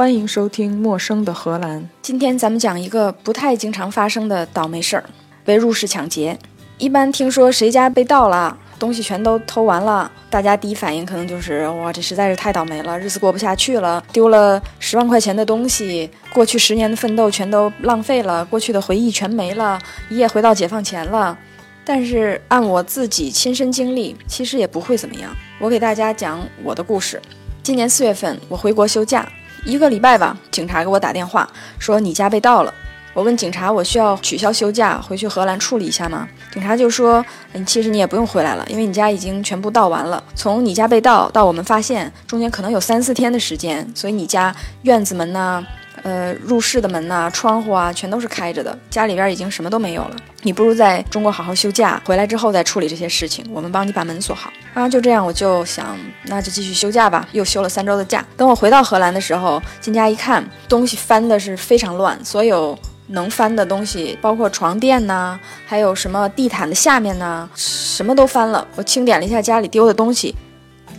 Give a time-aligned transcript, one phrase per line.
[0.00, 1.78] 欢迎收听《陌生的荷兰》。
[2.00, 5.04] 今天咱们讲一个不太经常发生的倒霉事儿——
[5.44, 6.38] 被入室抢劫。
[6.78, 21.36] 一般听说谁家被盗了，东西全都偷完了，大家第一反应可能就是：哇，这实在是太倒霉了，日子过不下去了，丢了十万块钱的东西，过去十年的奋斗全都浪费了，过去的回忆全没了，一夜回到解放前了。
[21.84, 25.30] 但是按我自己亲身经历，其实也不会怎么样。
[25.58, 27.20] 我给大家讲我的故事。
[27.62, 29.30] 今年四月份，我回国休假。
[29.64, 32.72] 一个礼拜吧，警察给我打电话说你家被盗了。
[33.12, 36.28] 我问警察，我需要取消休假回去荷兰处理一下吗？
[36.52, 40.22] 警察就说，嗯，其实你也不用回来了，因为你家已经全部盗完了。
[40.36, 45.64] 从你家被盗到我们发现，中间可能有三四天的时间，所以你家院子门呐。
[46.02, 50.16] 呃，入室的门呐、窗户啊，全都是开着的，家里边已经什么都没有了。
[50.42, 54.50] 你不如在中国好好休假，回来之后再处理这些事情，我们帮你把门锁好。
[54.72, 57.28] 啊，就这样，我就想，那就继续休假吧。
[57.32, 58.24] 又休了三周的假。
[58.36, 62.78] 等我回到荷兰的时候，进家一看，东西翻的是非常乱，所有
[63.08, 68.66] 能翻的东西，包括床垫呐，还有什么地毯的下面呐，什么都翻了。
[68.76, 70.34] 我清点了一下家里丢的东西，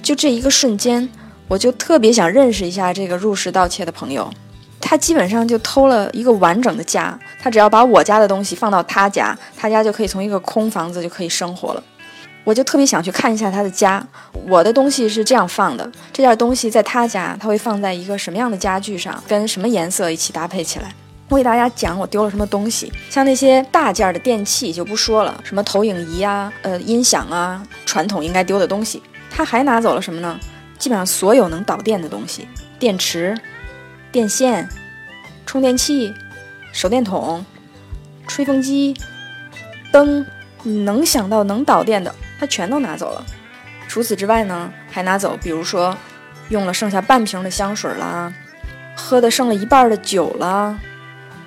[0.03, 1.09] 就这一个瞬间，
[1.47, 4.31] 我就特别想认识一下这个入室盗窃的朋友。
[4.81, 11.83] 他基本上就偷了一个完整的家，他只要把我家的东西放到他家，他家就可以从一个空房子就可以生活了。
[12.43, 14.03] 我就特别想去看一下他的家。
[14.47, 20.91] 我的东西是这样放的，这件东西在他家，他会放在一个什么样的家具上，跟什么颜色一起搭配起来。
[21.29, 29.01] 我给大家讲我丢了什么东西，像那些大件的电器就不说了，什么投影仪啊、呃音响啊，传统应该丢的东西。
[29.29, 30.37] 他还拿走了什么呢？
[30.77, 32.47] 基本上所有能导电的东西，
[32.79, 33.37] 电池。
[34.11, 34.67] 电线、
[35.45, 36.13] 充电器、
[36.73, 37.45] 手电筒、
[38.27, 38.93] 吹风机、
[39.91, 40.25] 灯，
[40.63, 43.23] 能想到能导电的，他全都拿走了。
[43.87, 45.95] 除此之外呢，还拿走，比如说
[46.49, 48.33] 用了剩下半瓶的香水啦，
[48.95, 50.77] 喝的剩了一半的酒啦，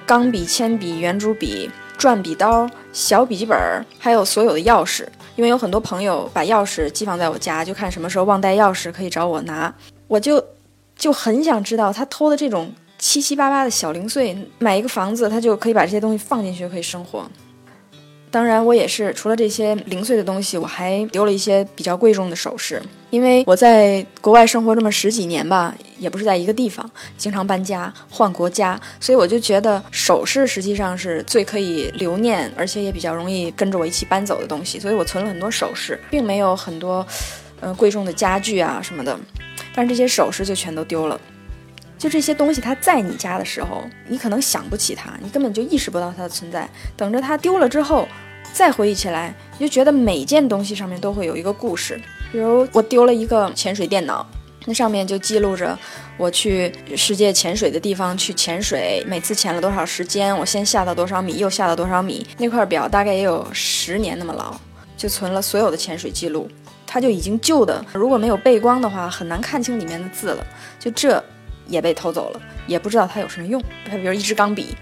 [0.06, 3.58] 钢笔、铅笔、圆珠笔、转笔刀、小笔记本，
[3.98, 5.06] 还有所有的钥匙。
[5.36, 9.74] 因为有很多朋友把钥匙寄放在我家，就看什么时候忘带钥匙可以找我拿，
[10.08, 10.42] 我就。
[10.96, 17.28] 就很想知道他偷的这种七七八八的小零碎，买一个房子他就可以把这些东西放进去，可以生活。
[18.30, 22.82] 当然，我也是除了这些零碎的东西，我还丢了一些比较贵重的首饰。
[23.10, 34.80] 因为我在国外生活这么十几年吧，也不是在一个地方，经常搬家换国家，所以我就觉得首饰实际上是最可以留念，而且也比较容易跟着我一起搬走的东西。
[34.80, 37.06] 所以我存了很多首饰，并没有很多，
[37.60, 39.16] 呃，贵重的家具啊什么的。
[39.74, 41.20] 但这些首饰就全都丢了，
[41.98, 46.68] 就这些东西，它在你家的时候，你可能想不起它，你根本就意识不到它的存在。
[46.96, 48.06] 等着它丢了之后，
[48.52, 52.00] 再回忆起来，你就觉得每件东西上面都会有一个故事。
[52.30, 54.26] 比如我丢了一个潜水电脑，
[54.66, 55.76] 那上面就记录着
[56.16, 62.26] 我去世界潜水的地方去潜水，每次潜了多少时间，我先下到多少米，又下到多少米。
[62.38, 64.56] 那块表大概也有十年那么老，
[64.96, 66.48] 就存了所有的潜水记录。
[66.94, 70.46] 它就已经旧的，如果没有背光的话，很难看清里面的字了。
[70.78, 71.20] 就这
[71.66, 73.60] 也被偷走了，也不知道它有什么用。
[73.90, 74.76] 它比如一支钢笔，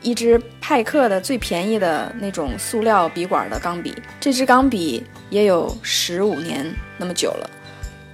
[0.00, 7.50] 一支派克的最便宜的那种塑料笔管的钢笔，这支钢笔也有十五年那么久了，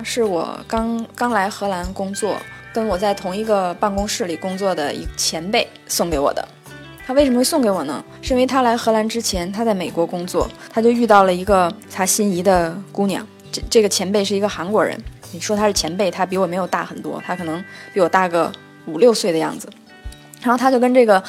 [0.03, 2.39] 是我刚刚来荷兰工作，
[2.73, 6.49] 跟我在同一个办公室里工作的一前辈送给我的。
[7.06, 8.05] 他为什么会送给我呢？
[8.21, 13.25] 是因为他来荷兰之前，他在美国工作，他就遇到了一个他心仪的姑娘。
[13.53, 15.00] 这这个前辈是一个韩国人，
[15.31, 17.65] 你说他是前辈，他比我没有大很多，他可能
[17.95, 18.50] 比我大个
[18.87, 19.69] 五六岁的样子。
[20.43, 21.22] 然后他就跟这个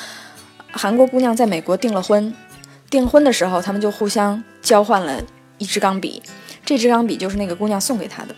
[0.71, 2.33] 韩国姑娘在美国订了婚，
[2.89, 5.21] 订婚的时候他们就互相交换了
[5.59, 6.23] 一支钢笔，
[6.65, 8.33] 这支钢笔就是那个姑娘送给他的。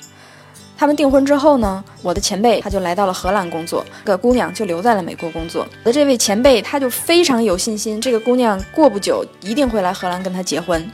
[0.80, 5.68] 他们订婚之后呢，我的前辈他就来到了荷兰工作，这个姑娘就留在了美国工作。
[5.84, 10.90] 我的这位前辈他就非常有信心，这个姑娘过不久一定会来荷兰跟他结婚。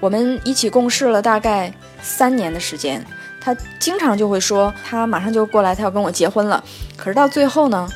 [0.00, 3.04] 我们一起共事了大概三年的时间，
[3.38, 6.64] 他经常就会说他马上就过来，他要跟我结婚了。
[6.96, 7.86] 可是到最后呢，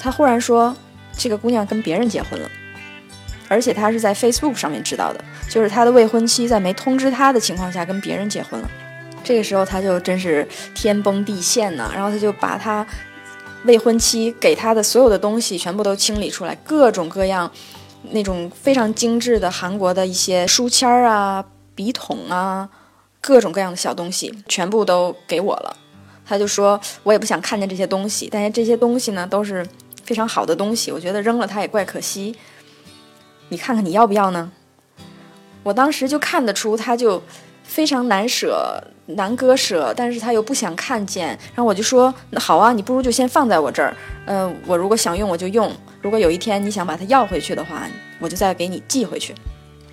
[0.00, 0.74] 他忽然说
[1.12, 2.48] 这个姑娘跟别人结婚了，
[3.48, 8.70] 而且他是在 Facebook 上面知道的，就是他的未婚妻在没通知他的情况下跟别人结婚了。
[9.28, 12.86] 这个时候他就真是天崩地陷呐，然后他就把他
[13.64, 17.52] 未婚妻给他的所有的东西全部都清理出来，各种各样
[18.12, 21.44] 那种非常精致的韩国的一些书签儿啊、
[21.74, 22.66] 笔筒啊，
[23.20, 25.76] 各种各样的小东西全部都给我了。
[26.24, 29.62] 他就说我也不想看见这些东西，但是这些东西呢都是
[30.04, 32.34] 非常好的东西，我觉得扔了它也怪可惜。
[33.50, 34.50] 你看看你要不要呢？
[35.64, 37.22] 我当时就看得出他就。
[37.70, 41.28] 非常难舍、难割舍，但是他又不想看见。
[41.28, 43.96] 然后我就说：“那好啊，你不如就先放在我这儿。
[44.26, 45.72] 嗯，我如果想用我就用。
[46.02, 47.86] 如果有一天你想把它要回去的话，
[48.20, 49.34] 我就再给你寄回去。”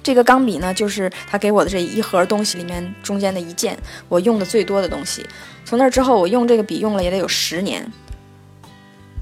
[0.04, 3.76] 这个钢笔呢，就是他给我的这一盒东西里面中间的一件，
[4.08, 5.26] 我用的最多的东西。
[5.64, 7.92] 从那之后，我用这个笔用了也得有十年。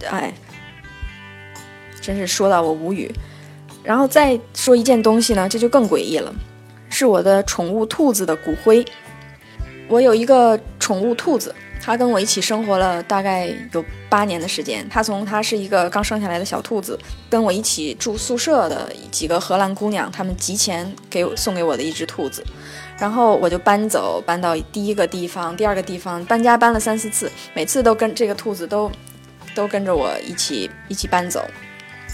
[0.09, 0.33] 哎，
[2.01, 3.09] 真是说到我无语。
[3.81, 6.33] 然后再说一件东西呢，这就更诡异了，
[6.89, 8.83] 是我的宠物兔子的骨灰。
[9.87, 14.87] 我有一个宠物兔子，它跟我一起生活了大概有八年的时间。
[14.89, 16.97] 它从它是一个刚生下来的小兔子，
[17.29, 22.43] 跟我一起住宿舍的几个荷兰姑娘，她们集钱给我送给我的一只兔子。
[22.97, 28.89] 然后我就搬走，搬到第一个地方，第二个地方，搬家搬了三四次，每次都跟这个兔子都
[29.53, 31.43] 都跟着我一起一起搬走。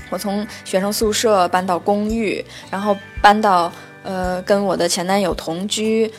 [0.10, 3.71] 我从学生宿舍搬到公寓，然后搬到
[4.01, 6.12] 呃跟我的前男友同居，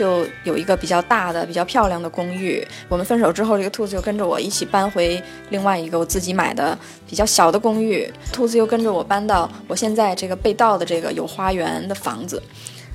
[0.00, 2.66] 就有一个比较大的、比较漂亮的公寓。
[2.88, 6.76] 我们分手之后，这个兔子又跟着我一起搬回另外一个我自己买的
[7.06, 8.10] 比较小的公寓。
[8.32, 12.42] 兔子又跟着我搬到我现在这个被盗的这个有花园的房子。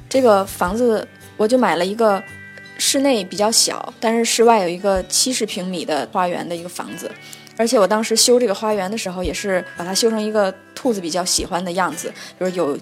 [0.09, 1.07] 这个房子
[1.37, 2.23] 我就买了一个
[2.79, 7.11] 室内比较小，但是室外有一个七十平米的花园的一个房子。
[7.57, 12.77] 而且我当时修这个花园的时候，也是把它修成一个兔子比较喜欢的样子，比如有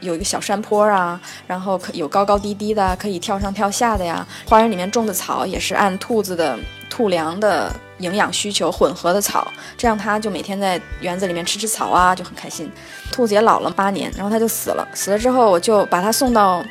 [0.00, 4.26] 有一个小山坡啊，然后可有高高低低的，可以跳上跳下的呀。
[4.48, 6.56] 花园里面种的草也是按兔子的
[6.88, 9.46] 兔粮的营养需求混合的草，
[9.76, 12.70] 这样它就每天在园子里面吃吃草啊，就很开心。
[13.10, 14.86] 兔子也老了八年，然后它就死了。
[14.94, 16.64] 死了之后，我就把它送到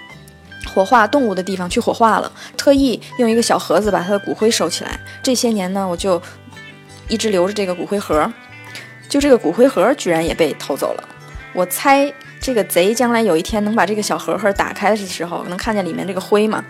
[0.74, 4.98] 火化动物的地方去火化了，特意用一个小盒子把它的骨灰收起来。
[5.22, 6.22] 这些年呢，我就。
[7.12, 8.32] 一直留着这个骨灰盒，
[9.10, 11.04] 就这个骨灰盒居然也被偷走了。
[11.54, 16.64] 我猜这个贼将来有一天能把这个小盒盒打开的时候，能看见里面这个灰吗？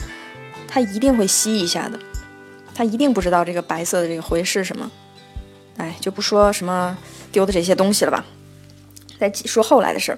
[0.67, 1.99] 他一定会吸一下的，
[2.73, 4.89] 他一定不知道这个白色的这个灰是什么。
[5.77, 6.97] 哎，就不说什么
[7.31, 8.25] 丢的这些东西了吧。
[9.19, 10.17] 再说后来的事儿，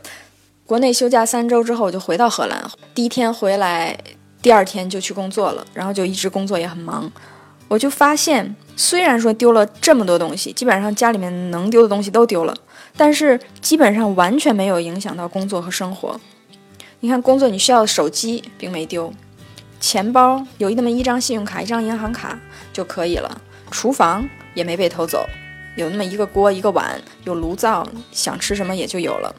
[0.66, 2.64] 国内休假三周之后，就回到荷兰。
[2.96, 3.98] 第一天回来，
[4.42, 7.12] 第二天就去工作了，然后就一直工作也很忙。
[7.68, 8.56] 我就发现。
[8.76, 12.56] 虽然说丢了这么多东西，基本上家里面能丢的东西都丢了，
[12.98, 16.20] 但是基本上完全没有影响到工作和生活。
[17.02, 19.14] 你看，工作你需要的手机并没丢，
[19.80, 22.40] 钱包有那么一张信用卡、一张银行卡
[22.74, 23.40] 就可以了，
[23.70, 25.24] 厨房也没被偷走，
[25.76, 29.36] 有那么一个锅、一个碗，有炉灶，想吃什么也就有了。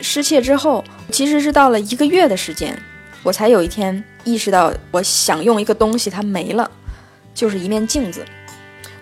[0.00, 2.80] 失窃之后，其实是到了一个月的时间，
[3.24, 6.70] 我才有一天意识到，我想用一个东西它没了，
[7.34, 8.24] 就是一面镜子。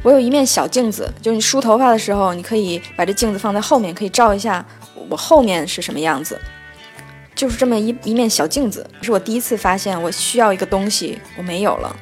[0.03, 4.67] 我有一面小镜子，就是你梳头发的时候，你可以把这镜子放在后面，可以照一下
[5.09, 6.41] 我后面是什么样子。
[7.37, 11.95] 就是这么一一面小镜子，是我第一次发现我需要一个东西，我没有了。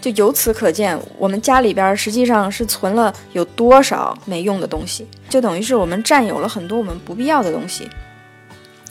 [0.00, 7.86] 就由此可见，我们家里边实际上是存了有多少没用的东西，就等于是我们占有了很多我们不必要的东西。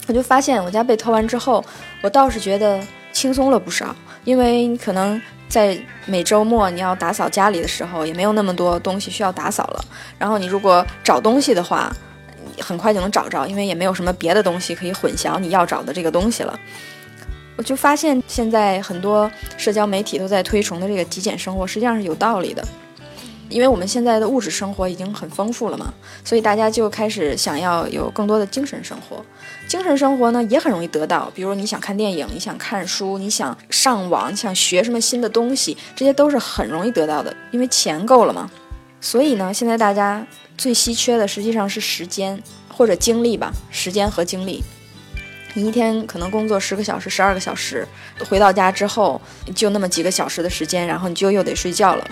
[0.06, 1.64] 我就发现我家被偷完之后，
[2.00, 2.80] 我倒是觉得
[3.12, 5.20] 轻松了不少，因为可能。
[5.48, 9.84] 在每周末你要打扫家里的时候，也没有那么多东西需要打扫了。
[10.18, 11.90] 然后你如果找东西的话，
[12.60, 16.58] 很快就能找着，因为也没有什么别的东西可以混淆你要找的这个东西了。
[17.56, 22.62] 我就发现现在很多社交媒体都在推崇的这个极简生活，实际上是有道理的。
[23.48, 25.92] 因为我们现在的物质生活已经很丰富了嘛，
[26.24, 29.24] 所以大家就开始想要有更多的精神生活。
[29.68, 38.50] 精神生活呢也很容易得到，比如你想看电影，你想看书，你想上网，你想学什么新的东西，这些都是很容易得到的，因为钱够了嘛。
[39.00, 40.26] 所以呢，现在大家
[40.56, 44.62] 最稀缺的实际上是时间或者精力吧，时间和精力。
[45.54, 47.86] 你一天可能工作十个小时、十二个小时，
[48.28, 49.20] 回到家之后
[49.54, 52.06] 就那么几个小时的时间，然后你就又得睡觉了。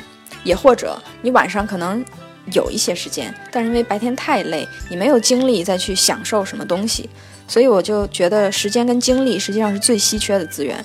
[0.45, 2.05] 也或者你晚上可能
[2.53, 7.09] 有一些时间，但是因为白天太累，你没有精力再去享受什么东西，
[7.49, 10.85] 所以我就觉得时间跟精力实际上是最稀缺的资源。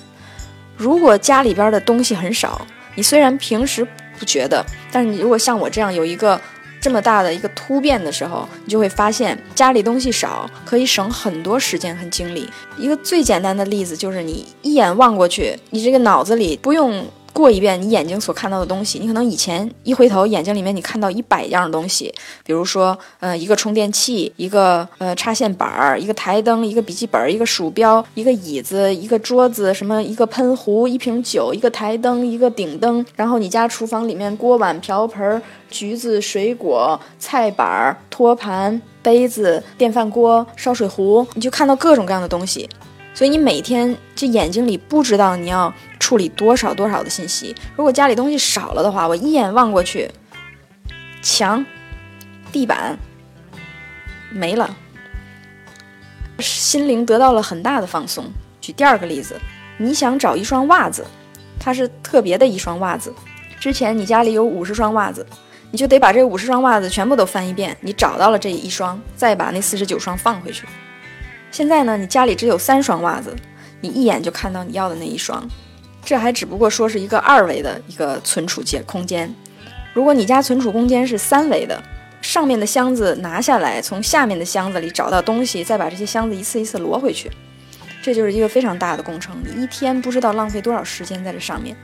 [0.76, 3.86] 如果家里边的东西很少，你虽然平时
[4.18, 6.40] 不觉得，但是你如果像我这样有一个
[6.80, 12.48] 这么大的一个突变的时候，你就会发现家里东西少可以省很多时间和精力。
[12.78, 17.04] 一个最简单的例子就是你一眼望过去，你这个脑子里不用。
[17.32, 22.12] 过一遍你眼睛所看到的东西，你可能以前一回头眼睛里面你看到一百样东西，
[22.44, 42.68] 比如说，呃，一个充电器，一个呃插线板儿，一个台灯，一个笔记本，一个鼠标，一个椅子，一个桌子，什么一个喷壶，一瓶酒，一个台灯，一个顶灯，然后你家厨房里面锅碗瓢盆、橘子、水果、菜板儿、托盘、杯子、电饭锅、烧水壶，你就看到各种各样的东西。
[43.12, 47.54] 所以你每天这眼睛里不知道你要处理多少多少的信息。
[47.76, 50.10] 如果家里东西少了的话，我一眼望过去，
[51.20, 51.64] 墙、
[52.50, 52.98] 地板
[54.30, 54.76] 没了，
[56.38, 58.24] 心灵得到了很大的放松。
[58.60, 59.38] 举第二个例子，
[59.76, 61.04] 你想找一双袜子，
[61.58, 63.12] 它是特别的一双袜子。
[63.58, 65.26] 之前你家里有五十双袜子，
[65.70, 70.66] 你就得把这五十双袜子全部都翻一遍，你找到了这一双，再把那四十九双放回去。
[71.50, 73.34] 现在呢，你家里只有三双袜子，
[73.80, 75.46] 你一眼就看到你要的那一双，
[76.04, 79.34] 这还只不过说是一个二维的一个存储间空间。
[79.92, 81.82] 如果你家存储空间是三维的，
[82.22, 87.30] 上面的箱子拿下来，从下面的箱子里找到东西，再把这些箱子一次一次摞回去，
[88.00, 89.36] 这就是一个非常大的工程。
[89.44, 91.76] 你一天不知道浪费多少时间在这上面。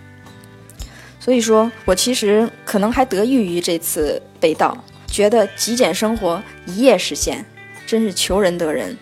[1.18, 4.76] 所以说我其实可能还得益于这次被盗，
[5.08, 7.44] 觉得极简生活一夜实现，
[7.85, 8.96] 真是求人得人。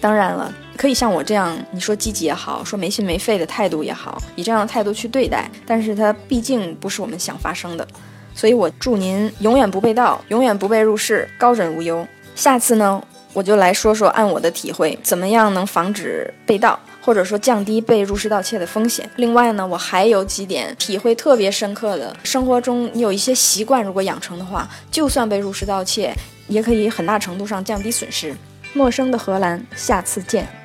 [0.00, 7.86] 当然了，可以像我这样，你说积极也好，说没心没肺的态度也好，以这样的态度去对待，但是它毕竟不是我们想发生的，
[8.34, 12.06] 所以我祝您永远不被盗，永远不被入室，高枕无忧。
[12.34, 13.02] 下次呢，
[13.34, 19.08] 我就来说说按我的体会，怎么样能防止被盗，或者说降低被入室盗窃的风险。
[19.16, 26.14] 另外呢，我还有几点体会特别深刻的，生活中你有一些习惯，如果养成的话，就算被入室盗窃，
[26.48, 28.34] 也可以很大程度上降低损失。
[28.72, 30.59] 陌生的荷兰，下次见。